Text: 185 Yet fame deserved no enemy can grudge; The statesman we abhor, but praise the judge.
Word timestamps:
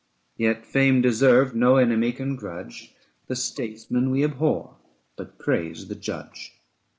185 0.37 0.43
Yet 0.65 0.71
fame 0.73 1.01
deserved 1.03 1.55
no 1.55 1.75
enemy 1.77 2.11
can 2.11 2.35
grudge; 2.35 2.95
The 3.27 3.35
statesman 3.35 4.09
we 4.09 4.23
abhor, 4.23 4.77
but 5.15 5.37
praise 5.37 5.89
the 5.89 5.95
judge. 5.95 6.53